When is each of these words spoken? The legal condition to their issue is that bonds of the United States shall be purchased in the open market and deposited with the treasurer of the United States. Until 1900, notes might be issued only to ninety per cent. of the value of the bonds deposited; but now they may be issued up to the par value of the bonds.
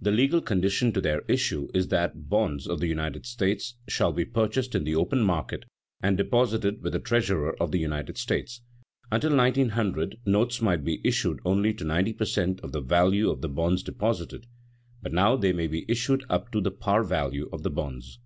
The 0.00 0.12
legal 0.12 0.40
condition 0.40 0.92
to 0.92 1.00
their 1.00 1.22
issue 1.26 1.66
is 1.74 1.88
that 1.88 2.28
bonds 2.28 2.68
of 2.68 2.78
the 2.78 2.86
United 2.86 3.26
States 3.26 3.74
shall 3.88 4.12
be 4.12 4.24
purchased 4.24 4.76
in 4.76 4.84
the 4.84 4.94
open 4.94 5.20
market 5.24 5.64
and 6.00 6.16
deposited 6.16 6.80
with 6.80 6.92
the 6.92 7.00
treasurer 7.00 7.56
of 7.58 7.72
the 7.72 7.80
United 7.80 8.16
States. 8.16 8.60
Until 9.10 9.36
1900, 9.36 10.18
notes 10.26 10.62
might 10.62 10.84
be 10.84 11.00
issued 11.02 11.40
only 11.44 11.74
to 11.74 11.82
ninety 11.82 12.12
per 12.12 12.24
cent. 12.24 12.60
of 12.60 12.70
the 12.70 12.80
value 12.82 13.28
of 13.28 13.40
the 13.40 13.48
bonds 13.48 13.82
deposited; 13.82 14.46
but 15.02 15.12
now 15.12 15.34
they 15.34 15.52
may 15.52 15.66
be 15.66 15.84
issued 15.88 16.24
up 16.30 16.52
to 16.52 16.60
the 16.60 16.70
par 16.70 17.02
value 17.02 17.48
of 17.52 17.64
the 17.64 17.70
bonds. 17.70 18.20